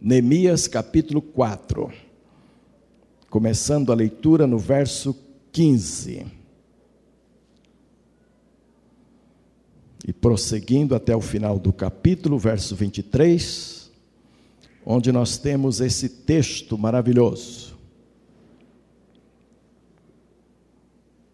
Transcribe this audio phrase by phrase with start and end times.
[0.00, 1.92] Neemias capítulo 4,
[3.28, 5.16] começando a leitura no verso
[5.50, 6.24] 15.
[10.06, 13.90] E prosseguindo até o final do capítulo, verso 23,
[14.86, 17.76] onde nós temos esse texto maravilhoso.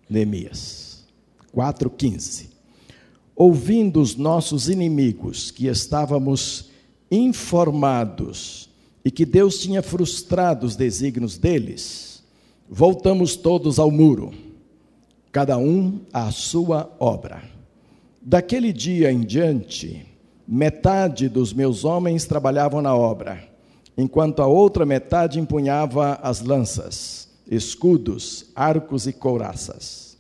[0.08, 1.04] Neemias
[1.54, 2.46] 4,15.
[3.36, 6.72] Ouvindo os nossos inimigos que estávamos
[7.14, 8.68] informados
[9.04, 12.22] e que Deus tinha frustrado os desígnios deles,
[12.68, 14.32] voltamos todos ao muro,
[15.30, 17.42] cada um à sua obra.
[18.20, 20.06] Daquele dia em diante,
[20.48, 23.46] metade dos meus homens trabalhavam na obra,
[23.96, 30.16] enquanto a outra metade empunhava as lanças, escudos, arcos e couraças.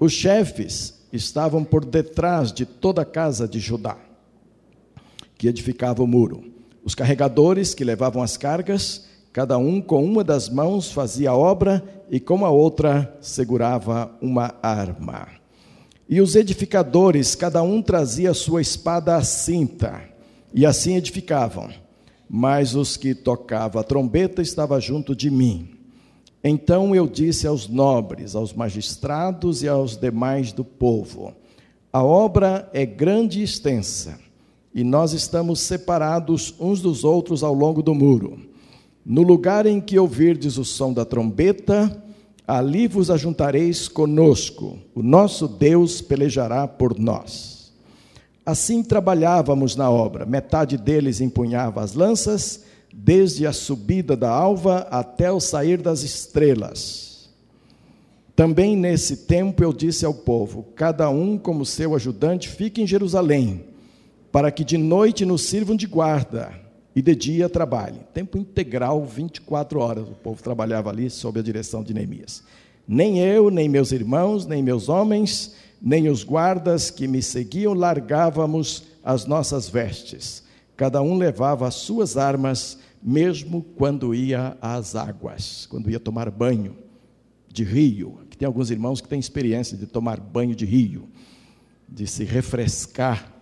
[0.00, 4.07] Os chefes estavam por detrás de toda a casa de Judá
[5.38, 6.42] que edificava o muro.
[6.84, 11.84] Os carregadores que levavam as cargas, cada um com uma das mãos fazia a obra
[12.10, 15.28] e com a outra segurava uma arma.
[16.08, 20.02] E os edificadores, cada um trazia sua espada à cinta,
[20.52, 21.68] e assim edificavam.
[22.28, 25.70] Mas os que tocavam a trombeta estavam junto de mim.
[26.42, 31.34] Então eu disse aos nobres, aos magistrados e aos demais do povo:
[31.92, 34.27] A obra é grande e extensa
[34.78, 38.38] e nós estamos separados uns dos outros ao longo do muro.
[39.04, 42.00] No lugar em que ouvirdes o som da trombeta,
[42.46, 47.72] ali vos ajuntareis conosco, o nosso Deus pelejará por nós.
[48.46, 52.62] Assim trabalhávamos na obra, metade deles empunhava as lanças,
[52.94, 57.30] desde a subida da alva até o sair das estrelas.
[58.36, 63.67] Também nesse tempo eu disse ao povo: cada um como seu ajudante fique em Jerusalém
[64.30, 66.52] para que de noite nos sirvam de guarda
[66.94, 68.00] e de dia trabalhem.
[68.12, 72.42] Tempo integral, 24 horas, o povo trabalhava ali sob a direção de Neemias.
[72.86, 78.84] Nem eu, nem meus irmãos, nem meus homens, nem os guardas que me seguiam largávamos
[79.04, 80.42] as nossas vestes.
[80.76, 86.76] Cada um levava as suas armas, mesmo quando ia às águas, quando ia tomar banho
[87.48, 88.18] de rio.
[88.22, 91.08] Aqui tem alguns irmãos que têm experiência de tomar banho de rio,
[91.88, 93.37] de se refrescar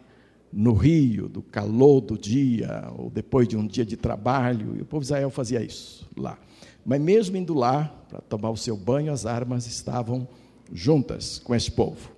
[0.57, 4.87] no rio, do calor do dia, ou depois de um dia de trabalho, e o
[4.87, 6.39] povo de Israel fazia isso lá.
[6.83, 10.27] Mas mesmo indo lá para tomar o seu banho, as armas estavam
[10.73, 12.11] juntas com esse povo.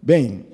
[0.00, 0.46] Bem,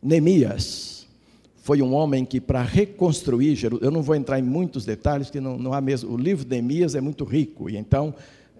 [0.00, 1.08] Neemias
[1.56, 5.40] foi um homem que, para reconstruir Jerusalém, eu não vou entrar em muitos detalhes, porque
[5.40, 6.12] não, não há mesmo.
[6.12, 8.14] O livro de Neemias é muito rico, e então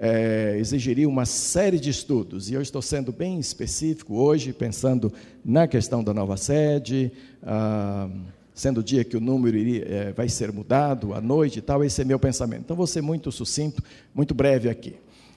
[0.04, 5.12] é, exigiria uma série de estudos, e eu estou sendo bem específico hoje, pensando
[5.44, 8.08] na questão da nova sede, ah,
[8.52, 11.84] sendo o dia que o número iria, é, vai ser mudado, à noite e tal,
[11.84, 12.62] esse é meu pensamento.
[12.64, 13.80] Então, vou ser muito sucinto,
[14.12, 14.96] muito breve aqui.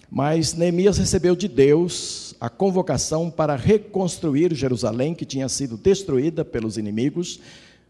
[0.10, 6.76] Mas Neemias recebeu de Deus a convocação para reconstruir Jerusalém, que tinha sido destruída pelos
[6.76, 7.40] inimigos.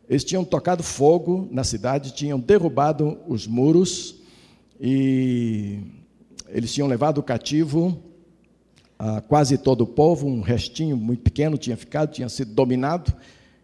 [0.10, 4.18] Eles tinham tocado fogo na cidade, tinham derrubado os muros,
[4.80, 5.80] e
[6.50, 8.02] eles tinham levado cativo
[8.98, 13.14] a quase todo o povo, um restinho muito pequeno tinha ficado, tinha sido dominado,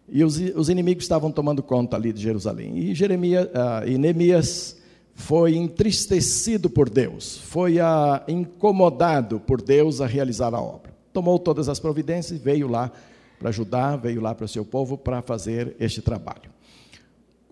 [0.08, 2.76] e os, os inimigos estavam tomando conta ali de Jerusalém.
[2.76, 4.76] E, Jeremias, uh, e Neemias
[5.14, 10.92] foi entristecido por Deus, foi uh, incomodado por Deus a realizar a obra.
[11.12, 12.90] Tomou todas as providências e veio lá
[13.38, 16.50] para ajudar, veio lá para o seu povo para fazer este trabalho.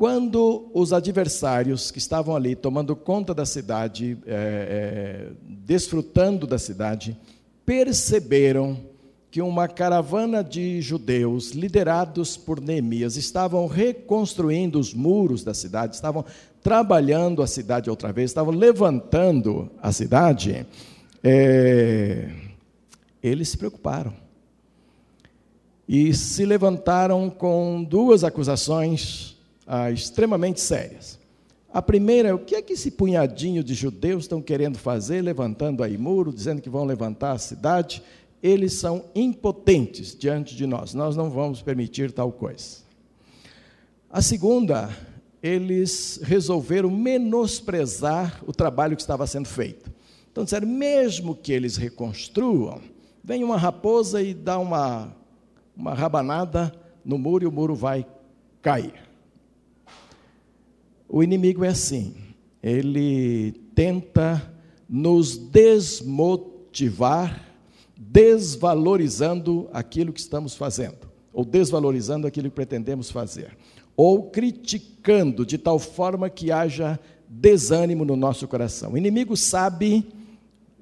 [0.00, 7.14] Quando os adversários que estavam ali tomando conta da cidade, é, é, desfrutando da cidade,
[7.66, 8.78] perceberam
[9.30, 16.24] que uma caravana de judeus, liderados por Neemias, estavam reconstruindo os muros da cidade, estavam
[16.62, 20.66] trabalhando a cidade outra vez, estavam levantando a cidade,
[21.22, 22.30] é,
[23.22, 24.14] eles se preocuparam.
[25.86, 29.38] E se levantaram com duas acusações
[29.72, 31.16] ah, extremamente sérias.
[31.72, 35.84] A primeira é o que é que esse punhadinho de judeus estão querendo fazer, levantando
[35.84, 38.02] aí muro, dizendo que vão levantar a cidade.
[38.42, 42.78] Eles são impotentes diante de nós, nós não vamos permitir tal coisa.
[44.10, 44.90] A segunda,
[45.40, 49.88] eles resolveram menosprezar o trabalho que estava sendo feito.
[50.32, 52.80] Então disseram, mesmo que eles reconstruam,
[53.22, 55.14] vem uma raposa e dá uma,
[55.76, 56.72] uma rabanada
[57.04, 58.04] no muro e o muro vai
[58.60, 59.09] cair.
[61.12, 62.14] O inimigo é assim,
[62.62, 64.54] ele tenta
[64.88, 66.32] nos desmotivar,
[67.96, 73.56] desvalorizando aquilo que estamos fazendo, ou desvalorizando aquilo que pretendemos fazer.
[74.02, 76.98] ou criticando de tal forma que haja
[77.28, 78.92] desânimo no nosso coração.
[78.92, 80.10] O inimigo sabe,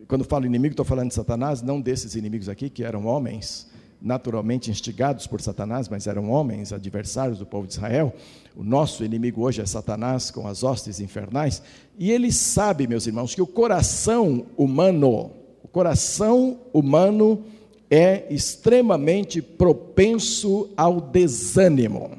[0.07, 3.69] quando falo inimigo, estou falando de Satanás, não desses inimigos aqui que eram homens,
[4.01, 8.15] naturalmente instigados por Satanás, mas eram homens adversários do povo de Israel.
[8.57, 11.63] O nosso inimigo hoje é Satanás com as hostes infernais,
[11.99, 17.45] e ele sabe, meus irmãos, que o coração humano, o coração humano
[17.91, 22.13] é extremamente propenso ao desânimo.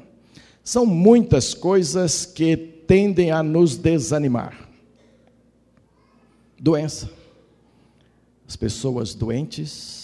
[0.62, 4.68] São muitas coisas que tendem a nos desanimar.
[6.58, 7.10] Doença.
[8.46, 9.99] As pessoas doentes,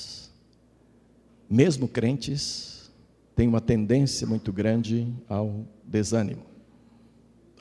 [1.49, 2.91] mesmo crentes,
[3.35, 6.43] têm uma tendência muito grande ao desânimo.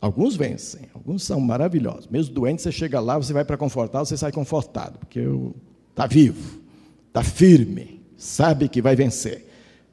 [0.02, 2.08] Alguns vencem, alguns são maravilhosos.
[2.08, 5.22] Mesmo doente, você chega lá, você vai para confortar, você sai confortado, porque
[5.90, 6.62] está vivo,
[7.08, 9.48] está firme, sabe que vai vencer.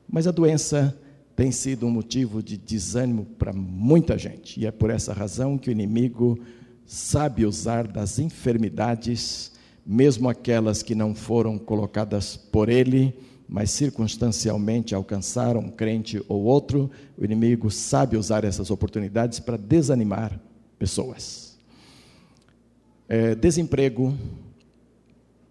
[0.08, 0.96] Mas a doença
[1.34, 4.60] tem sido um motivo de desânimo para muita gente.
[4.60, 6.38] E é por essa razão que o inimigo
[6.84, 9.52] sabe usar das enfermidades,
[9.84, 13.16] mesmo aquelas que não foram colocadas por ele,
[13.52, 20.40] mas circunstancialmente alcançaram um crente ou outro, o inimigo sabe usar essas oportunidades para desanimar
[20.78, 21.58] pessoas.
[23.06, 24.16] É, desemprego.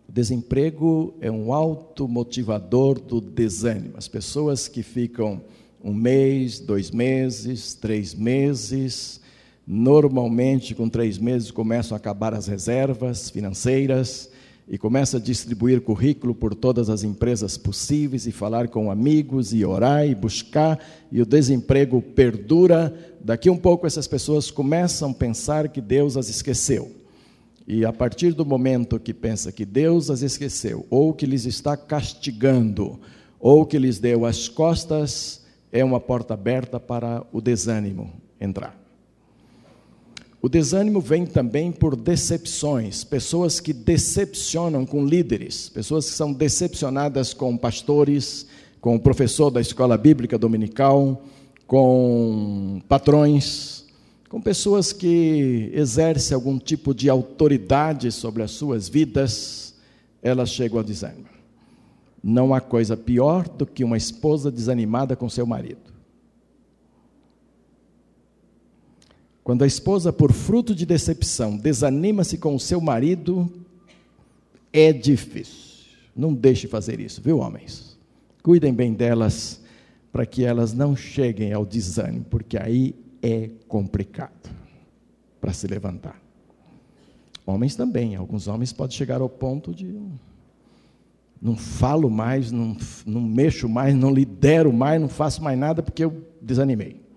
[0.09, 3.93] Desemprego é um alto motivador do desânimo.
[3.95, 5.39] As pessoas que ficam
[5.83, 9.21] um mês, dois meses, três meses.
[9.65, 14.31] Normalmente, com três meses, começam a acabar as reservas financeiras
[14.67, 19.65] e começa a distribuir currículo por todas as empresas possíveis e falar com amigos e
[19.65, 20.79] orar e buscar,
[21.11, 22.93] e o desemprego perdura.
[23.19, 26.91] Daqui um pouco, essas pessoas começam a pensar que Deus as esqueceu.
[27.67, 31.77] E a partir do momento que pensa que Deus as esqueceu, ou que lhes está
[31.77, 32.99] castigando,
[33.39, 38.80] ou que lhes deu as costas, é uma porta aberta para o desânimo entrar.
[40.41, 47.31] O desânimo vem também por decepções, pessoas que decepcionam com líderes, pessoas que são decepcionadas
[47.31, 48.47] com pastores,
[48.79, 51.23] com o professor da escola bíblica dominical,
[51.67, 53.85] com patrões,
[54.27, 59.75] com pessoas que exercem algum tipo de autoridade sobre as suas vidas,
[60.23, 61.29] elas chegam ao desânimo.
[62.23, 65.90] Não há coisa pior do que uma esposa desanimada com seu marido.
[69.51, 73.51] Quando a esposa, por fruto de decepção, desanima-se com o seu marido,
[74.71, 75.89] é difícil.
[76.15, 77.99] Não deixe fazer isso, viu, homens?
[78.41, 79.61] Cuidem bem delas
[80.09, 84.49] para que elas não cheguem ao desânimo, porque aí é complicado
[85.41, 86.17] para se levantar.
[87.45, 89.99] Homens também, alguns homens podem chegar ao ponto de
[91.41, 96.05] não falo mais, não, não mexo mais, não lidero mais, não faço mais nada porque
[96.05, 97.10] eu desanimei.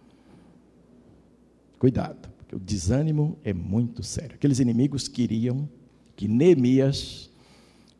[1.85, 4.37] Cuidado, porque o desânimo é muito sério.
[4.37, 5.69] Aqueles inimigos queriam
[6.17, 7.29] que Neemias,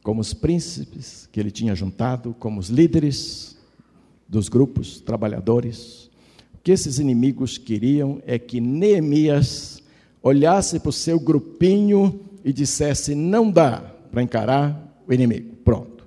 [0.03, 3.59] como os príncipes que ele tinha juntado, como os líderes
[4.27, 6.07] dos grupos trabalhadores,
[6.55, 9.83] o que esses inimigos queriam é que Neemias
[10.23, 13.81] olhasse para o seu grupinho e dissesse: não dá
[14.11, 15.57] para encarar o inimigo.
[15.57, 16.07] Pronto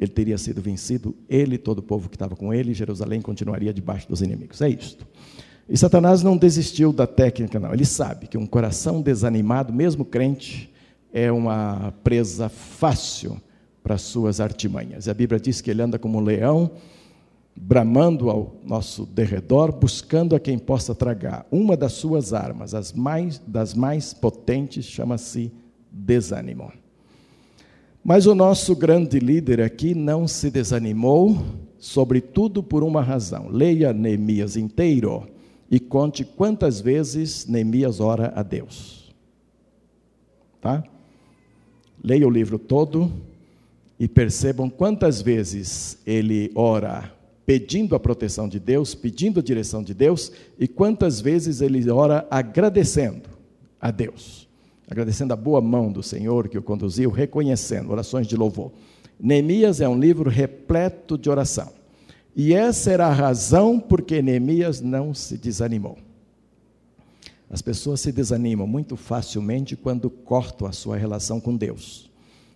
[0.00, 3.74] ele teria sido vencido, ele e todo o povo que estava com ele, Jerusalém continuaria
[3.74, 4.62] debaixo dos inimigos.
[4.62, 5.04] É isto.
[5.68, 7.74] E Satanás não desistiu da técnica, não.
[7.74, 10.72] Ele sabe que um coração desanimado, mesmo crente,
[11.12, 13.38] é uma presa fácil
[13.82, 15.08] para suas artimanhas.
[15.08, 16.70] A Bíblia diz que ele anda como um leão,
[17.54, 21.46] bramando ao nosso derredor, buscando a quem possa tragar.
[21.50, 25.52] Uma das suas armas, as mais, das mais potentes, chama-se
[25.92, 26.72] desânimo.
[28.02, 31.36] Mas o nosso grande líder aqui não se desanimou,
[31.78, 33.48] sobretudo por uma razão.
[33.50, 35.28] Leia Neemias inteiro
[35.70, 39.14] e conte quantas vezes Neemias ora a Deus.
[40.60, 40.82] Tá?
[42.02, 43.12] Leia o livro todo
[43.98, 47.12] e percebam quantas vezes ele ora
[47.44, 52.26] pedindo a proteção de Deus, pedindo a direção de Deus, e quantas vezes ele ora
[52.30, 53.28] agradecendo
[53.80, 54.48] a Deus
[54.90, 58.72] agradecendo a boa mão do Senhor que o conduziu, reconhecendo orações de louvor.
[59.20, 61.72] Neemias é um livro repleto de oração.
[62.38, 65.98] E essa era a razão por que Neemias não se desanimou.
[67.50, 72.08] As pessoas se desanimam muito facilmente quando cortam a sua relação com Deus,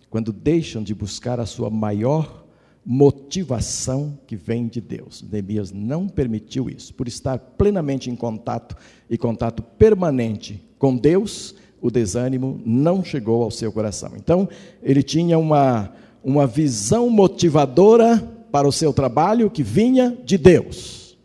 [0.09, 2.45] quando deixam de buscar a sua maior
[2.85, 5.21] motivação que vem de Deus.
[5.29, 8.77] Neemias não permitiu isso, por estar plenamente em contato
[9.09, 14.13] e contato permanente com Deus, o desânimo não chegou ao seu coração.
[14.15, 14.47] Então,
[14.81, 15.91] ele tinha uma,
[16.23, 21.17] uma visão motivadora para o seu trabalho que vinha de Deus.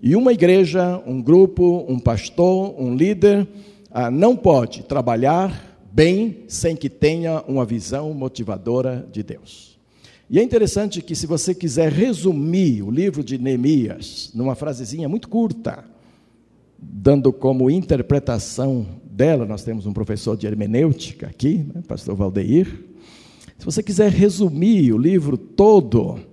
[0.00, 3.44] E uma igreja, um grupo, um pastor, um líder,
[3.90, 9.76] ah, não pode trabalhar bem sem que tenha uma visão motivadora de Deus.
[10.30, 15.28] E é interessante que, se você quiser resumir o livro de Neemias numa frasezinha muito
[15.28, 15.84] curta,
[16.78, 22.84] dando como interpretação dela, nós temos um professor de hermenêutica aqui, né, pastor Valdeir.
[23.58, 26.29] Se você quiser resumir o livro todo,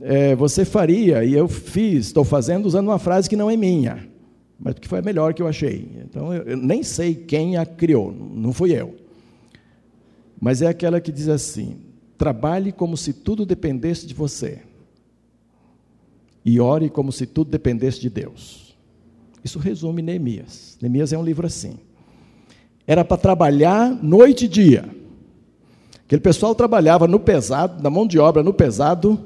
[0.00, 4.08] é, você faria, e eu fiz, estou fazendo usando uma frase que não é minha,
[4.58, 5.88] mas que foi a melhor que eu achei.
[6.04, 8.96] Então, eu, eu nem sei quem a criou, não fui eu.
[10.40, 11.78] Mas é aquela que diz assim:
[12.18, 14.60] Trabalhe como se tudo dependesse de você.
[16.44, 18.76] E ore como se tudo dependesse de Deus.
[19.42, 20.76] Isso resume Neemias.
[20.80, 21.78] Neemias é um livro assim.
[22.86, 24.88] Era para trabalhar noite e dia.
[26.04, 29.18] Aquele pessoal trabalhava no pesado, na mão de obra no pesado,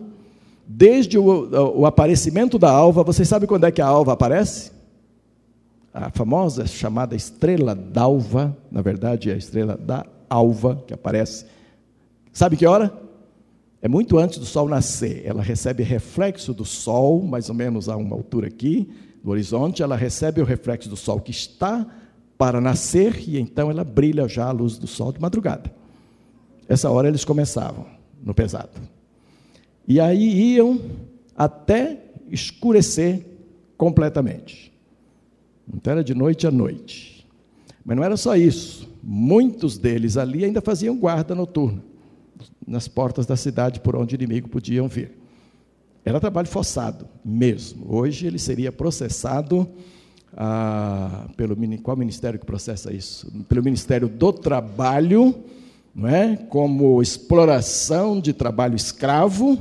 [0.68, 3.02] desde o, o aparecimento da alva.
[3.02, 4.70] Vocês sabem quando é que a alva aparece?
[5.92, 11.46] A famosa chamada estrela d'alva, na verdade é a estrela da alva que aparece
[12.38, 12.92] Sabe que hora?
[13.82, 15.22] É muito antes do sol nascer.
[15.24, 18.88] Ela recebe reflexo do sol, mais ou menos a uma altura aqui,
[19.24, 19.82] no horizonte.
[19.82, 21.84] Ela recebe o reflexo do sol que está
[22.38, 25.68] para nascer e então ela brilha já a luz do sol de madrugada.
[26.68, 27.86] Essa hora eles começavam
[28.22, 28.70] no pesado.
[29.88, 30.80] E aí iam
[31.34, 31.98] até
[32.30, 33.24] escurecer
[33.76, 34.70] completamente.
[35.72, 37.26] Então era de noite a noite.
[37.84, 38.86] Mas não era só isso.
[39.02, 41.82] Muitos deles ali ainda faziam guarda noturna
[42.66, 45.12] nas portas da cidade por onde o inimigo podiam vir.
[46.04, 47.86] Era trabalho forçado mesmo.
[47.88, 49.66] Hoje ele seria processado
[50.36, 53.30] ah, pelo qual ministério que processa isso?
[53.48, 55.34] Pelo Ministério do Trabalho,
[55.94, 56.36] não é?
[56.36, 59.58] Como exploração de trabalho escravo.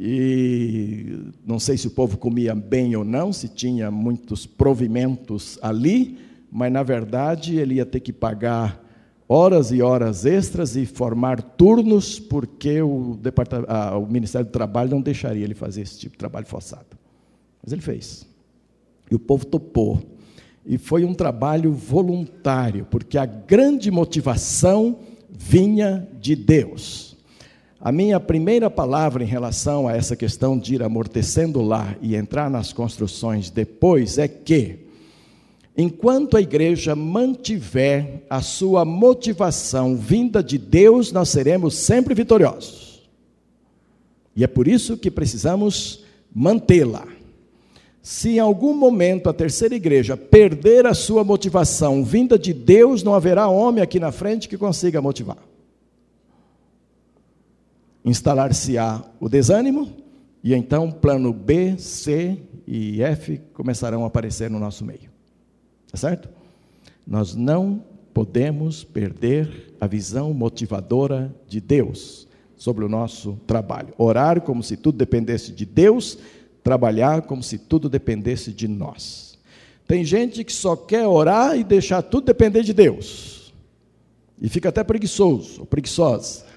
[0.00, 6.16] E não sei se o povo comia bem ou não, se tinha muitos provimentos ali,
[6.52, 8.80] mas na verdade ele ia ter que pagar
[9.28, 13.18] horas e horas extras e formar turnos, porque o,
[13.66, 16.96] ah, o Ministério do Trabalho não deixaria ele fazer esse tipo de trabalho forçado.
[17.60, 18.24] Mas ele fez.
[19.10, 20.00] E o povo topou.
[20.64, 27.07] E foi um trabalho voluntário, porque a grande motivação vinha de Deus.
[27.80, 32.50] A minha primeira palavra em relação a essa questão de ir amortecendo lá e entrar
[32.50, 34.88] nas construções depois é que
[35.80, 43.08] Enquanto a igreja mantiver a sua motivação vinda de Deus, nós seremos sempre vitoriosos.
[44.34, 46.04] E é por isso que precisamos
[46.34, 47.06] mantê-la.
[48.02, 53.14] Se em algum momento a terceira igreja perder a sua motivação vinda de Deus, não
[53.14, 55.47] haverá homem aqui na frente que consiga motivar.
[58.08, 59.92] Instalar-se-á o desânimo,
[60.42, 65.10] e então plano B, C e F começarão a aparecer no nosso meio.
[65.90, 66.28] Tá certo?
[67.06, 67.84] Nós não
[68.14, 73.94] podemos perder a visão motivadora de Deus sobre o nosso trabalho.
[73.98, 76.18] Orar como se tudo dependesse de Deus,
[76.64, 79.38] trabalhar como se tudo dependesse de nós.
[79.86, 83.54] Tem gente que só quer orar e deixar tudo depender de Deus.
[84.40, 86.47] E fica até preguiçoso ou preguiçosa.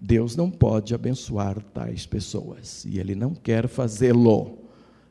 [0.00, 4.58] Deus não pode abençoar tais pessoas e Ele não quer fazê-lo,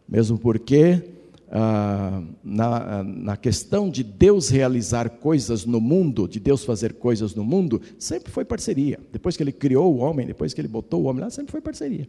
[0.07, 1.03] mesmo porque
[1.49, 7.43] ah, na, na questão de Deus realizar coisas no mundo, de Deus fazer coisas no
[7.43, 8.99] mundo, sempre foi parceria.
[9.11, 11.61] Depois que ele criou o homem, depois que ele botou o homem lá, sempre foi
[11.61, 12.07] parceria.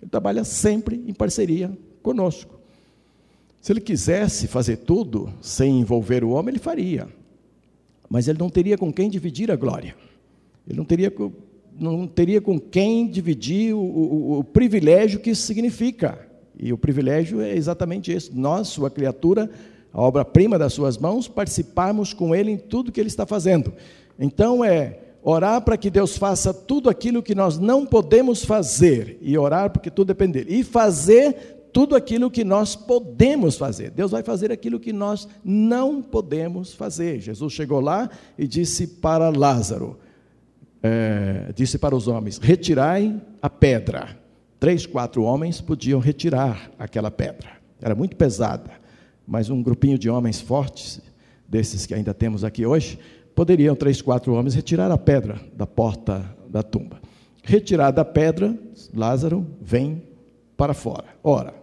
[0.00, 1.70] Ele trabalha sempre em parceria
[2.02, 2.58] conosco.
[3.60, 7.08] Se ele quisesse fazer tudo sem envolver o homem, ele faria.
[8.08, 9.96] Mas ele não teria com quem dividir a glória.
[10.66, 11.12] Ele não teria,
[11.78, 16.26] não teria com quem dividir o, o, o privilégio que isso significa.
[16.58, 19.48] E o privilégio é exatamente esse: nós, sua criatura,
[19.92, 23.72] a obra-prima das suas mãos, participarmos com Ele em tudo que Ele está fazendo.
[24.18, 29.36] Então é orar para que Deus faça tudo aquilo que nós não podemos fazer, e
[29.36, 33.90] orar porque tudo depende dele, e fazer tudo aquilo que nós podemos fazer.
[33.90, 37.20] Deus vai fazer aquilo que nós não podemos fazer.
[37.20, 38.08] Jesus chegou lá
[38.38, 39.98] e disse para Lázaro,
[40.82, 44.16] é, disse para os homens: retirai a pedra
[44.58, 47.50] três, quatro homens podiam retirar aquela pedra.
[47.80, 48.70] Era muito pesada,
[49.26, 51.00] mas um grupinho de homens fortes,
[51.48, 52.98] desses que ainda temos aqui hoje,
[53.34, 57.00] poderiam, três, quatro homens, retirar a pedra da porta da tumba.
[57.42, 58.54] Retirada a pedra,
[58.94, 60.02] Lázaro vem
[60.56, 61.06] para fora.
[61.22, 61.54] Ora,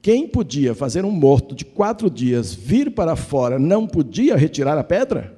[0.00, 4.82] quem podia fazer um morto de quatro dias vir para fora não podia retirar a
[4.82, 5.37] pedra?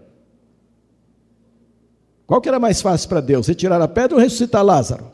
[2.31, 5.11] Qual que era mais fácil para Deus, retirar a pedra ou ressuscitar Lázaro?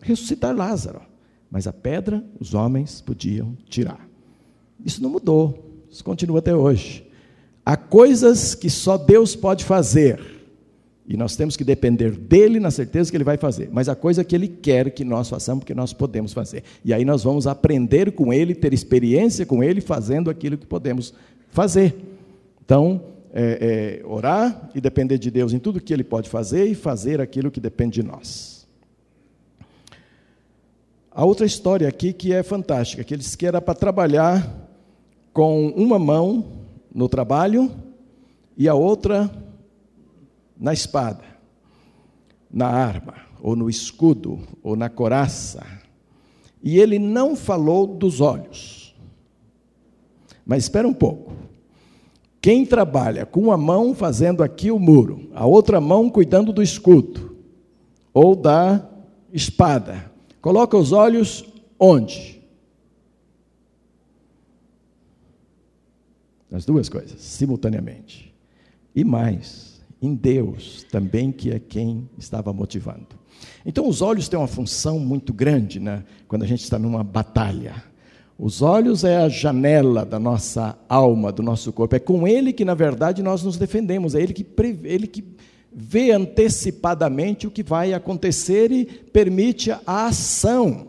[0.00, 1.00] ressuscitar Lázaro.
[1.50, 4.08] mas a pedra os homens podiam tirar.
[4.84, 7.04] Isso não mudou, isso continua até hoje.
[7.66, 10.20] Há coisas que só Deus pode fazer,
[11.08, 13.68] e nós temos que depender dele na certeza que ele vai fazer.
[13.72, 16.62] Mas a coisa que ele quer que nós façamos, porque nós podemos fazer.
[16.84, 21.12] E aí nós vamos aprender com ele, ter experiência com ele, fazendo aquilo que podemos
[21.50, 21.96] fazer.
[22.64, 26.74] Então, é, é, orar e depender de Deus em tudo que ele pode fazer e
[26.74, 28.68] fazer aquilo que depende de nós.
[31.10, 34.68] A outra história aqui que é fantástica, que eles que era para trabalhar
[35.32, 36.60] com uma mão
[36.94, 37.70] no trabalho
[38.56, 39.30] e a outra
[40.58, 41.24] na espada,
[42.50, 45.64] na arma, ou no escudo, ou na coraça.
[46.62, 48.94] E ele não falou dos olhos.
[50.44, 51.32] Mas espera um pouco.
[52.40, 57.36] Quem trabalha com uma mão fazendo aqui o muro, a outra mão cuidando do escudo
[58.14, 58.88] ou da
[59.32, 61.44] espada, coloca os olhos
[61.78, 62.40] onde?
[66.50, 68.34] As duas coisas, simultaneamente.
[68.94, 73.06] E mais, em Deus também, que é quem estava motivando.
[73.64, 77.89] Então, os olhos têm uma função muito grande né, quando a gente está numa batalha.
[78.42, 81.94] Os olhos é a janela da nossa alma, do nosso corpo.
[81.94, 84.14] É com ele que, na verdade, nós nos defendemos.
[84.14, 84.46] É ele que,
[84.82, 85.22] ele que
[85.70, 90.86] vê antecipadamente o que vai acontecer e permite a ação.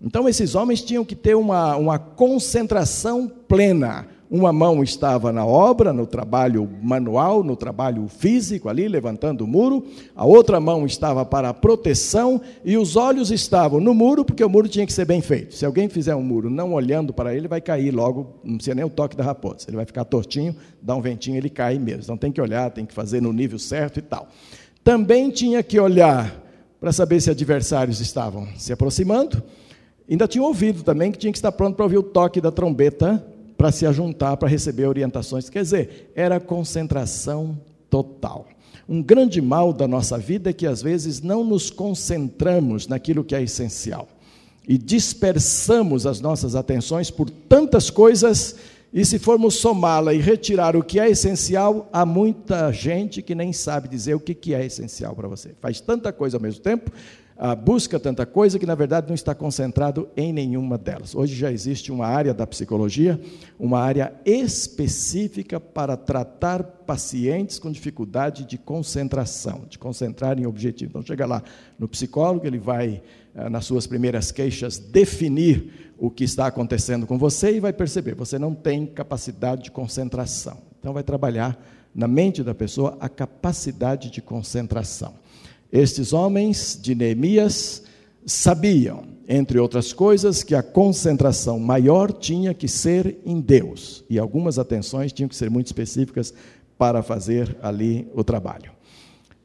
[0.00, 5.92] Então, esses homens tinham que ter uma, uma concentração plena uma mão estava na obra,
[5.92, 11.50] no trabalho manual, no trabalho físico ali, levantando o muro, a outra mão estava para
[11.50, 15.20] a proteção e os olhos estavam no muro, porque o muro tinha que ser bem
[15.20, 15.54] feito.
[15.54, 18.84] Se alguém fizer um muro não olhando para ele, vai cair logo, não precisa nem
[18.84, 19.66] o toque da raposa.
[19.68, 22.02] Ele vai ficar tortinho, dá um ventinho, ele cai mesmo.
[22.02, 24.26] Então tem que olhar, tem que fazer no nível certo e tal.
[24.82, 26.42] Também tinha que olhar
[26.80, 29.40] para saber se adversários estavam se aproximando.
[30.10, 33.24] Ainda tinha ouvido também que tinha que estar pronto para ouvir o toque da trombeta
[33.64, 35.48] para se ajuntar, para receber orientações.
[35.48, 38.46] Quer dizer, era concentração total.
[38.86, 43.34] Um grande mal da nossa vida é que às vezes não nos concentramos naquilo que
[43.34, 44.06] é essencial
[44.68, 48.54] e dispersamos as nossas atenções por tantas coisas.
[48.92, 53.50] E se formos somá-la e retirar o que é essencial, há muita gente que nem
[53.50, 55.54] sabe dizer o que é essencial para você.
[55.58, 56.90] Faz tanta coisa ao mesmo tempo
[57.64, 61.14] busca tanta coisa que, na verdade, não está concentrado em nenhuma delas.
[61.14, 63.20] Hoje já existe uma área da psicologia,
[63.58, 70.90] uma área específica para tratar pacientes com dificuldade de concentração, de concentrar em objetivo.
[70.90, 71.42] Então, chega lá
[71.78, 73.02] no psicólogo, ele vai,
[73.34, 78.14] ah, nas suas primeiras queixas, definir o que está acontecendo com você e vai perceber,
[78.14, 80.58] você não tem capacidade de concentração.
[80.78, 81.58] Então, vai trabalhar
[81.92, 85.14] na mente da pessoa a capacidade de concentração.
[85.74, 87.82] Estes homens de Neemias
[88.24, 94.56] sabiam, entre outras coisas, que a concentração maior tinha que ser em Deus, e algumas
[94.56, 96.32] atenções tinham que ser muito específicas
[96.78, 98.70] para fazer ali o trabalho.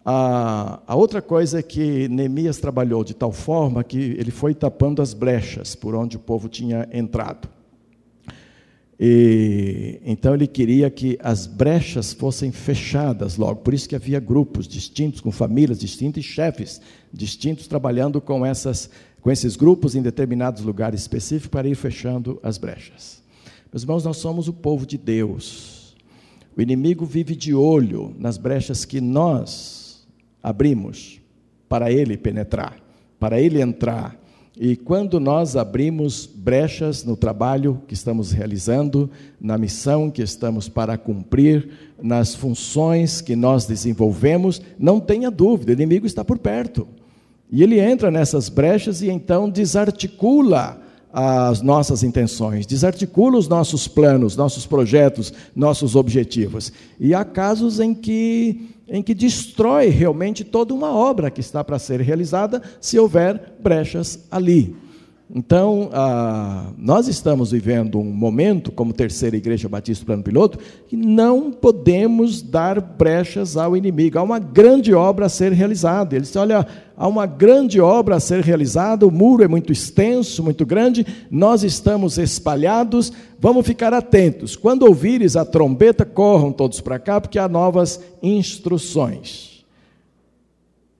[0.05, 5.01] A, a, outra coisa é que Neemias trabalhou de tal forma que ele foi tapando
[5.01, 7.49] as brechas por onde o povo tinha entrado.
[8.99, 14.67] E, então ele queria que as brechas fossem fechadas logo, por isso que havia grupos
[14.67, 16.81] distintos, com famílias distintas e chefes
[17.11, 18.89] distintos trabalhando com, essas,
[19.21, 23.23] com esses grupos em determinados lugares específicos para ir fechando as brechas.
[23.71, 25.95] Meus irmãos, nós somos o povo de Deus.
[26.57, 30.05] O inimigo vive de olho nas brechas que nós
[30.43, 31.21] abrimos
[31.69, 32.77] para ele penetrar,
[33.17, 34.19] para ele entrar
[34.61, 40.97] e quando nós abrimos brechas no trabalho que estamos realizando, na missão que estamos para
[40.97, 41.69] cumprir,
[42.01, 46.85] nas funções que nós desenvolvemos, não tenha dúvida, o inimigo está por perto.
[47.49, 54.35] E ele entra nessas brechas e então desarticula as nossas intenções, desarticula os nossos planos,
[54.35, 56.71] nossos projetos, nossos objetivos.
[56.99, 61.77] E há casos em que em que destrói realmente toda uma obra que está para
[61.77, 64.75] ser realizada se houver brechas ali.
[65.33, 71.51] Então, ah, nós estamos vivendo um momento, como terceira igreja batista plano piloto, que não
[71.51, 74.17] podemos dar brechas ao inimigo.
[74.17, 76.15] Há uma grande obra a ser realizada.
[76.15, 76.65] Ele disse: olha,
[76.99, 81.63] há uma grande obra a ser realizada, o muro é muito extenso, muito grande, nós
[81.63, 84.57] estamos espalhados, vamos ficar atentos.
[84.57, 89.65] Quando ouvires a trombeta, corram todos para cá, porque há novas instruções.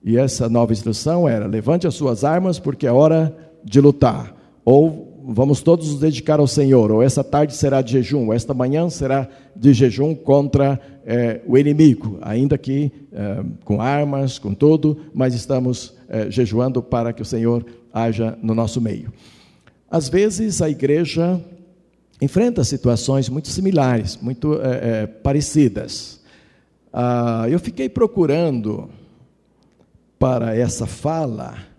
[0.02, 4.34] E essa nova instrução era: levante as suas armas, porque é hora de lutar.
[4.64, 8.54] Ou vamos todos nos dedicar ao Senhor, ou essa tarde será de jejum, ou esta
[8.54, 14.96] manhã será de jejum contra é, o inimigo, ainda que é, com armas, com tudo,
[15.12, 19.12] mas estamos é, jejuando para que o Senhor haja no nosso meio.
[19.90, 21.40] Às vezes a igreja
[22.22, 24.60] enfrenta situações muito similares, muito
[25.22, 26.20] parecidas.
[26.92, 28.88] Ah, eu fiquei procurando
[30.18, 31.69] para essa fala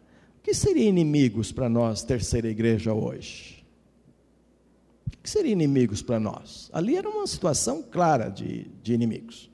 [0.51, 3.63] que seria inimigos para nós, terceira igreja, hoje?
[5.07, 6.69] O que seria inimigos para nós?
[6.73, 9.49] Ali era uma situação clara de, de inimigos,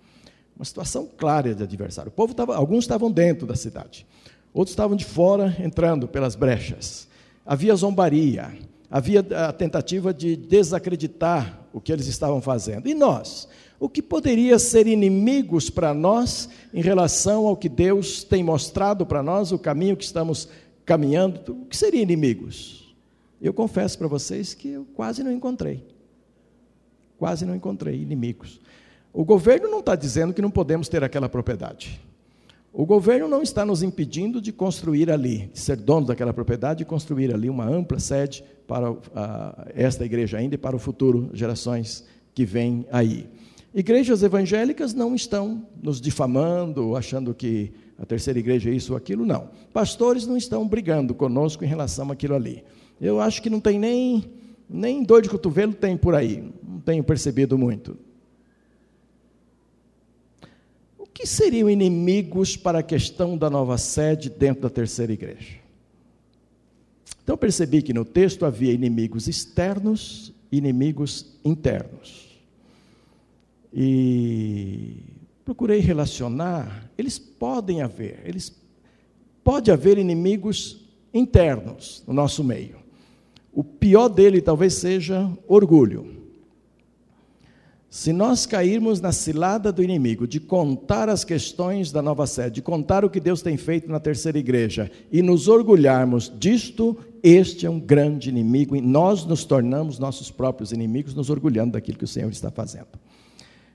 [0.56, 2.10] uma situação clara de adversário.
[2.10, 4.08] O povo tava, alguns estavam dentro da cidade,
[4.52, 7.08] outros estavam de fora, entrando pelas brechas.
[7.46, 8.58] Havia zombaria,
[8.90, 12.90] havia a tentativa de desacreditar o que eles estavam fazendo.
[12.90, 13.48] E nós?
[13.80, 19.22] O que poderia ser inimigos para nós em relação ao que Deus tem mostrado para
[19.22, 20.50] nós, o caminho que estamos
[20.88, 21.52] caminhando?
[21.52, 22.96] O que seria inimigos?
[23.40, 25.86] Eu confesso para vocês que eu quase não encontrei.
[27.20, 28.60] Quase não encontrei inimigos.
[29.14, 32.02] O governo não está dizendo que não podemos ter aquela propriedade.
[32.72, 36.86] O governo não está nos impedindo de construir ali, de ser dono daquela propriedade e
[36.86, 38.96] construir ali uma ampla sede para
[39.76, 43.28] esta igreja ainda e para o futuro, gerações que vêm aí.
[43.74, 49.26] Igrejas evangélicas não estão nos difamando, achando que a terceira igreja é isso ou aquilo,
[49.26, 49.50] não.
[49.74, 52.64] Pastores não estão brigando conosco em relação àquilo ali.
[53.00, 54.24] Eu acho que não tem nem,
[54.70, 57.98] nem dor de cotovelo tem por aí, não tenho percebido muito.
[61.18, 65.56] que seriam inimigos para a questão da nova sede dentro da terceira igreja?
[67.24, 72.38] Então percebi que no texto havia inimigos externos e inimigos internos.
[73.74, 74.98] E
[75.48, 78.54] procurei relacionar, eles podem haver, eles
[79.46, 82.76] pode haver inimigos internos no nosso meio.
[83.54, 86.18] O pior dele talvez seja orgulho.
[87.90, 92.62] Se nós cairmos na cilada do inimigo de contar as questões da nova sede, de
[92.62, 97.70] contar o que Deus tem feito na terceira igreja e nos orgulharmos disto, este é
[97.70, 102.08] um grande inimigo e nós nos tornamos nossos próprios inimigos, nos orgulhando daquilo que o
[102.08, 103.00] Senhor está fazendo.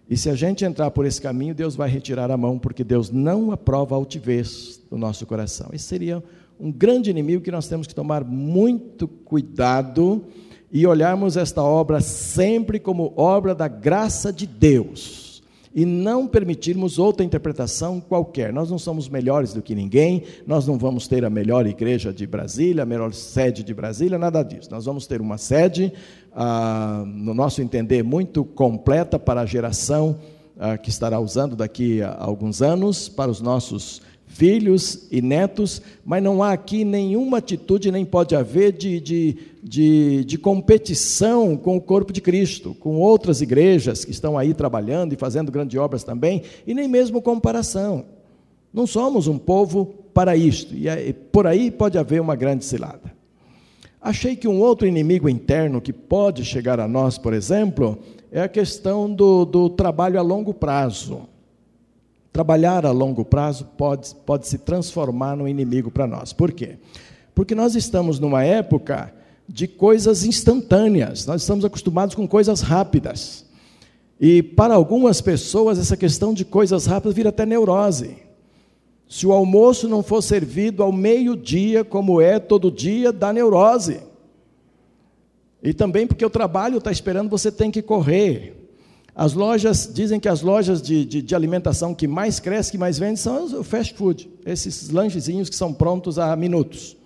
[0.08, 3.10] E se a gente entrar por esse caminho, Deus vai retirar a mão, porque Deus
[3.10, 5.70] não aprova a altivez do nosso coração.
[5.72, 6.22] Esse seria
[6.60, 10.24] um grande inimigo que nós temos que tomar muito cuidado
[10.70, 15.21] e olharmos esta obra sempre como obra da graça de Deus
[15.74, 18.52] e não permitirmos outra interpretação qualquer.
[18.52, 22.26] Nós não somos melhores do que ninguém, nós não vamos ter a melhor igreja de
[22.26, 24.68] Brasília, a melhor sede de Brasília, nada disso.
[24.70, 25.92] Nós vamos ter uma sede,
[26.34, 30.18] ah, no nosso entender, muito completa para a geração
[30.58, 36.22] ah, que estará usando daqui a alguns anos, para os nossos filhos e netos, mas
[36.22, 41.80] não há aqui nenhuma atitude, nem pode haver de, de, de, de, competição com o
[41.80, 46.42] corpo de Cristo, com outras igrejas que estão aí trabalhando e fazendo grandes obras também,
[46.66, 48.06] e nem mesmo comparação.
[48.72, 53.12] Não somos um povo para isto, e por aí pode haver uma grande cilada.
[54.00, 57.98] Achei que um outro inimigo interno que pode chegar a nós, por exemplo,
[58.32, 61.28] é a questão do, do trabalho a longo prazo.
[62.32, 66.32] Trabalhar a longo prazo pode, pode se transformar no inimigo para nós.
[66.32, 66.78] Por quê?
[67.34, 69.12] Porque nós estamos numa época
[69.48, 73.44] de coisas instantâneas, nós estamos acostumados com coisas rápidas.
[74.18, 78.16] E para algumas pessoas, essa questão de coisas rápidas vira até neurose.
[79.08, 84.00] Se o almoço não for servido ao meio-dia, como é todo dia, dá neurose.
[85.62, 88.61] E também porque o trabalho está esperando, você tem que correr.
[89.14, 92.98] As lojas, dizem que as lojas de, de, de, alimentação que mais crescem, que mais
[92.98, 96.96] vendem, são o fast food, esses lanchezinhos que são prontos a minutos,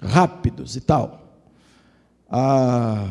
[0.00, 1.20] rápidos e tal.
[2.30, 3.06] Ah,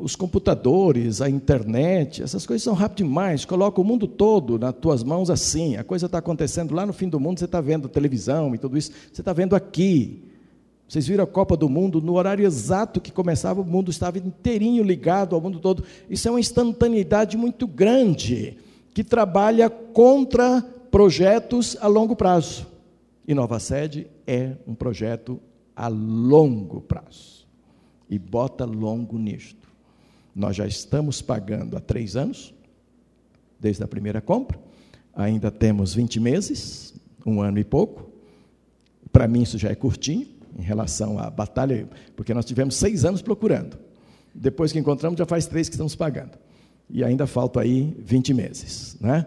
[0.00, 5.02] os computadores, a internet, essas coisas são rápidas demais, coloca o mundo todo nas tuas
[5.02, 8.54] mãos assim, a coisa está acontecendo lá no fim do mundo, você está vendo televisão
[8.54, 10.29] e tudo isso, você está vendo aqui.
[10.90, 14.82] Vocês viram a Copa do Mundo, no horário exato que começava, o mundo estava inteirinho
[14.82, 15.84] ligado ao mundo todo.
[16.08, 18.56] Isso é uma instantaneidade muito grande,
[18.92, 22.66] que trabalha contra projetos a longo prazo.
[23.24, 25.38] E Nova Sede é um projeto
[25.76, 27.46] a longo prazo.
[28.08, 29.68] E bota longo nisto.
[30.34, 32.52] Nós já estamos pagando há três anos,
[33.60, 34.58] desde a primeira compra,
[35.14, 38.10] ainda temos 20 meses, um ano e pouco.
[39.12, 43.22] Para mim isso já é curtinho em relação à batalha, porque nós tivemos seis anos
[43.22, 43.78] procurando.
[44.34, 46.38] Depois que encontramos, já faz três que estamos pagando.
[46.88, 48.96] E ainda faltam aí 20 meses.
[49.00, 49.26] Né?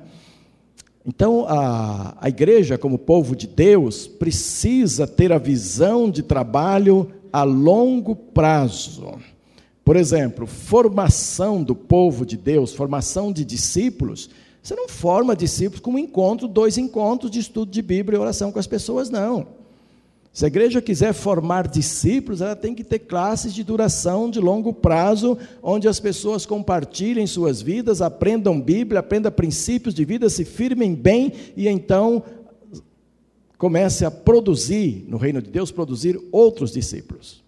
[1.06, 7.43] Então, a, a igreja, como povo de Deus, precisa ter a visão de trabalho a
[7.43, 9.17] longo prazo.
[9.84, 14.30] Por exemplo, formação do povo de Deus, formação de discípulos.
[14.62, 18.52] Você não forma discípulos com um encontro, dois encontros de estudo de Bíblia e oração
[18.52, 19.62] com as pessoas, não.
[20.34, 24.74] Se a igreja quiser formar discípulos, ela tem que ter classes de duração de longo
[24.74, 30.96] prazo, onde as pessoas compartilhem suas vidas, aprendam Bíblia, aprendam princípios de vida, se firmem
[30.96, 32.24] bem e então
[33.60, 37.43] comece a produzir, no reino de Deus, produzir outros discípulos.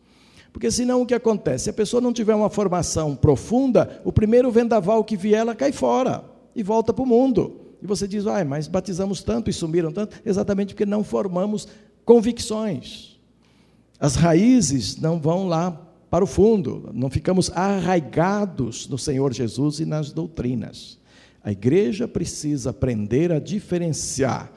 [0.53, 1.63] Porque senão o que acontece?
[1.63, 5.71] Se a pessoa não tiver uma formação profunda, o primeiro vendaval que vier, ela cai
[5.71, 6.23] fora
[6.55, 7.61] e volta para o mundo.
[7.81, 11.67] E você diz, ah, mas batizamos tanto e sumiram tanto, exatamente porque não formamos
[12.05, 13.19] convicções.
[13.99, 15.71] As raízes não vão lá
[16.09, 20.97] para o fundo, não ficamos arraigados no Senhor Jesus e nas doutrinas.
[21.43, 24.51] A igreja precisa aprender a diferenciar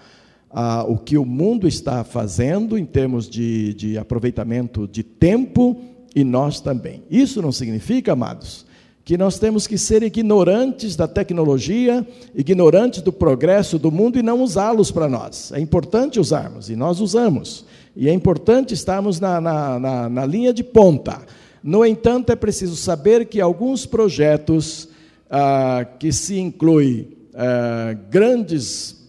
[0.50, 5.80] ah, o que o mundo está fazendo em termos de, de aproveitamento de tempo
[6.14, 7.02] e nós também.
[7.11, 8.66] Isso não significa, amados,
[9.08, 14.42] que nós temos que ser ignorantes da tecnologia, ignorantes do progresso do mundo e não
[14.42, 15.50] usá-los para nós.
[15.50, 17.64] É importante usarmos, e nós usamos.
[17.96, 21.22] E é importante estarmos na, na, na, na linha de ponta.
[21.62, 24.90] No entanto, é preciso saber que alguns projetos
[25.30, 29.08] ah, que se incluem ah, grandes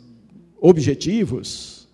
[0.62, 1.90] objetivos,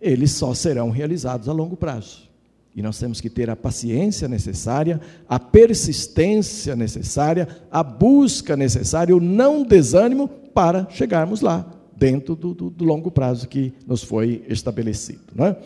[0.00, 2.31] eles só serão realizados a longo prazo.
[2.74, 9.20] E nós temos que ter a paciência necessária, a persistência necessária, a busca necessária, o
[9.20, 15.20] não desânimo para chegarmos lá, dentro do, do, do longo prazo que nos foi estabelecido.
[15.34, 15.56] Não é?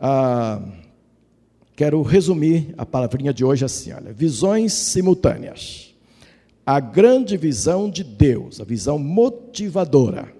[0.00, 0.62] ah,
[1.76, 5.94] quero resumir a palavrinha de hoje assim: olha, visões simultâneas.
[6.64, 10.32] A grande visão de Deus, a visão motivadora.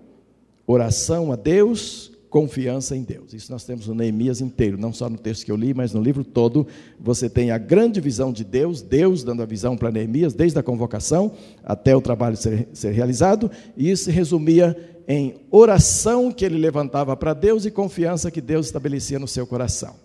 [0.67, 3.35] Oração a Deus, confiança em Deus.
[3.35, 6.01] Isso nós temos no Neemias inteiro, não só no texto que eu li, mas no
[6.01, 6.66] livro todo.
[6.99, 10.62] Você tem a grande visão de Deus, Deus dando a visão para Neemias, desde a
[10.62, 11.33] convocação
[11.64, 14.77] até o trabalho ser, ser realizado, e isso se resumia
[15.09, 19.97] em oração que ele levantava para Deus e confiança que Deus estabelecia no seu coração.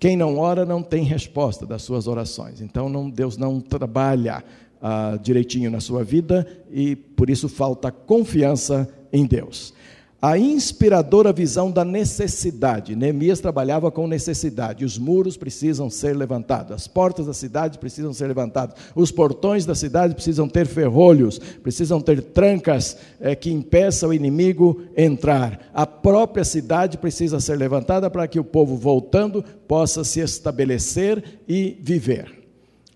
[0.00, 2.60] Quem não ora não tem resposta das suas orações.
[2.60, 4.42] Então não, Deus não trabalha
[4.82, 9.77] ah, direitinho na sua vida e por isso falta confiança em Deus
[10.20, 12.96] a inspiradora visão da necessidade.
[12.96, 14.84] Neemias trabalhava com necessidade.
[14.84, 19.76] Os muros precisam ser levantados, as portas da cidade precisam ser levantadas, os portões da
[19.76, 25.70] cidade precisam ter ferrolhos, precisam ter trancas é, que impeçam o inimigo entrar.
[25.72, 31.78] A própria cidade precisa ser levantada para que o povo, voltando, possa se estabelecer e
[31.80, 32.36] viver.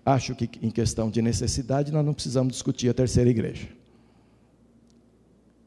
[0.05, 3.82] Acho que, em questão de necessidade, nós não precisamos discutir a terceira igreja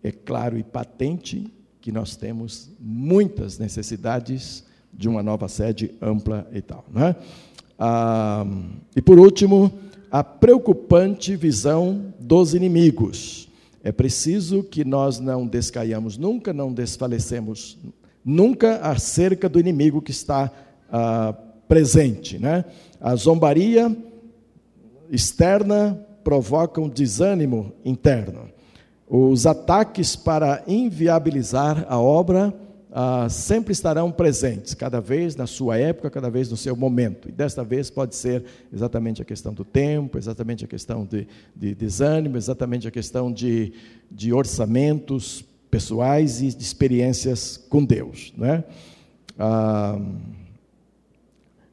[0.02, 6.60] é claro e patente que nós temos muitas necessidades de uma nova sede ampla e
[6.60, 6.84] tal.
[6.92, 7.14] Né?
[7.78, 8.46] Ah,
[8.94, 9.72] e por último,
[10.10, 13.48] a preocupante visão dos inimigos.
[13.84, 17.78] É preciso que nós não descaiamos nunca, não desfalecemos
[18.24, 20.50] nunca acerca do inimigo que está
[20.90, 21.34] ah,
[21.68, 22.38] presente.
[22.38, 22.64] Né?
[23.00, 23.96] A zombaria
[25.10, 28.55] externa provoca um desânimo interno.
[29.08, 32.52] Os ataques para inviabilizar a obra
[32.98, 37.28] ah, sempre estarão presentes, cada vez na sua época, cada vez no seu momento.
[37.28, 41.74] E desta vez pode ser exatamente a questão do tempo, exatamente a questão de, de
[41.74, 43.74] desânimo, exatamente a questão de,
[44.10, 48.32] de orçamentos pessoais e de experiências com Deus.
[48.34, 48.64] Né?
[49.38, 50.00] Ah,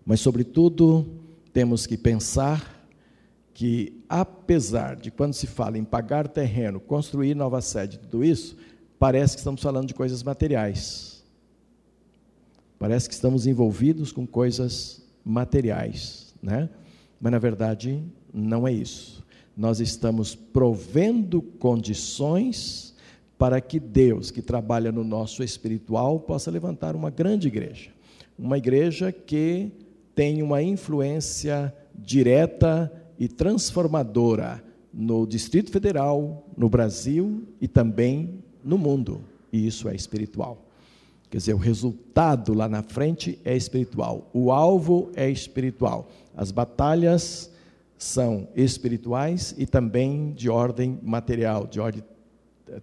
[0.05, 1.05] mas, sobretudo,
[1.53, 2.85] temos que pensar
[3.53, 8.55] que, apesar de quando se fala em pagar terreno, construir nova sede, tudo isso,
[8.99, 11.23] parece que estamos falando de coisas materiais.
[12.77, 16.69] Parece que estamos envolvidos com coisas materiais, né?
[17.19, 19.23] Mas na verdade não é isso.
[19.57, 22.95] Nós estamos provendo condições
[23.35, 27.89] para que Deus, que trabalha no nosso espiritual, possa levantar uma grande igreja.
[28.37, 29.71] Uma igreja que
[30.13, 39.21] tem uma influência direta e transformadora no Distrito Federal, no Brasil e também no mundo.
[39.51, 40.63] E isso é espiritual.
[41.29, 46.07] Quer dizer, o resultado lá na frente é espiritual, o alvo é espiritual.
[46.35, 47.51] As batalhas
[47.97, 52.03] são espirituais e também de ordem material, de ordem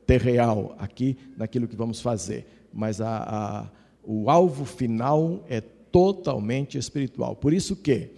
[0.07, 2.47] terreal, aqui naquilo que vamos fazer.
[2.73, 3.67] Mas a, a,
[4.05, 7.37] o alvo final é totalmente espiritual.
[7.37, 8.11] Por isso que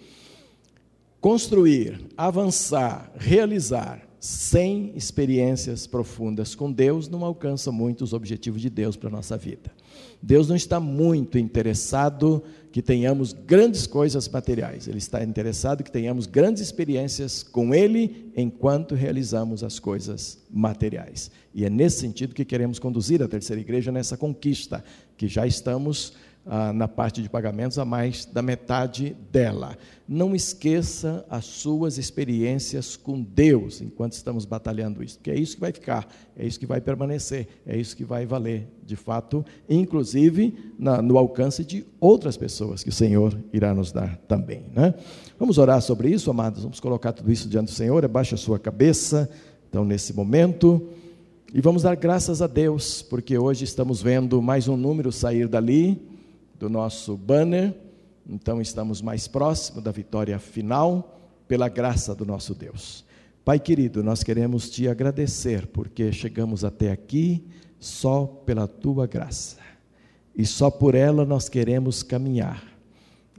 [1.23, 8.97] construir, avançar, realizar sem experiências profundas com Deus não alcança muito os objetivos de Deus
[8.97, 9.71] para a nossa vida.
[10.21, 16.27] Deus não está muito interessado que tenhamos grandes coisas materiais, Ele está interessado que tenhamos
[16.27, 21.31] grandes experiências com Ele enquanto realizamos as coisas materiais.
[21.55, 24.83] E é nesse sentido que queremos conduzir a terceira igreja nessa conquista,
[25.17, 29.77] que já estamos ah, na parte de pagamentos a mais da metade dela.
[30.09, 35.61] Não esqueça as suas experiências com Deus enquanto estamos batalhando isso, porque é isso que
[35.61, 40.73] vai ficar, é isso que vai permanecer, é isso que vai valer, de fato, inclusive
[40.79, 44.65] na, no alcance de outras pessoas que o Senhor irá nos dar também.
[44.75, 44.95] Né?
[45.39, 48.59] Vamos orar sobre isso, amados, vamos colocar tudo isso diante do Senhor, abaixa a sua
[48.59, 49.31] cabeça,
[49.73, 50.87] então, nesse momento.
[51.55, 56.12] E vamos dar graças a Deus, porque hoje estamos vendo mais um número sair dali,
[56.63, 57.75] do nosso banner.
[58.25, 63.05] Então estamos mais próximos da vitória final, pela graça do nosso Deus.
[63.45, 67.45] Pai querido, nós queremos te agradecer porque chegamos até aqui
[67.81, 69.57] só pela tua graça.
[70.37, 72.63] E só por ela nós queremos caminhar.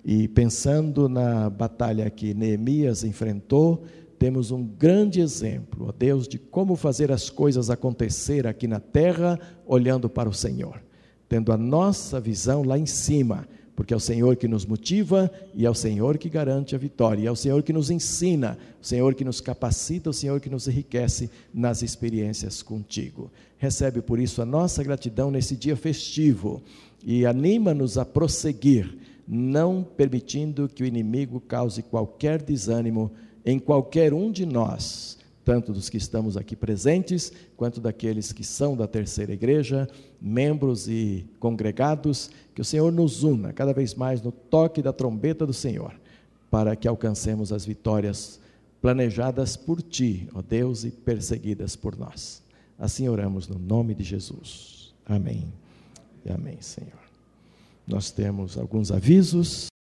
[0.04, 3.86] E pensando na batalha que Neemias enfrentou,
[4.20, 9.40] temos um grande exemplo, ó Deus, de como fazer as coisas acontecer aqui na terra,
[9.66, 10.82] olhando para o Senhor
[11.34, 15.66] tendo a nossa visão lá em cima, porque é o Senhor que nos motiva e
[15.66, 19.16] é o Senhor que garante a vitória, é o Senhor que nos ensina, o Senhor
[19.16, 23.32] que nos capacita, o Senhor que nos enriquece nas experiências contigo.
[23.58, 26.62] Recebe por isso a nossa gratidão nesse dia festivo
[27.04, 28.96] e anima-nos a prosseguir,
[29.28, 33.12] não permitindo que o inimigo cause qualquer desânimo
[33.44, 38.76] em qualquer um de nós tanto dos que estamos aqui presentes, quanto daqueles que são
[38.78, 39.88] da terceira igreja,
[40.22, 45.46] membros e congregados, que o Senhor nos una cada vez mais no toque da trombeta
[45.46, 45.94] do Senhor,
[46.50, 48.40] para que alcancemos as vitórias
[48.82, 52.42] planejadas por Ti, ó Deus, e perseguidas por nós.
[52.78, 54.94] Assim oramos no nome de Jesus.
[55.06, 55.52] Amém.
[56.26, 56.92] E amém, Senhor.
[57.88, 59.68] Nós temos alguns avisos.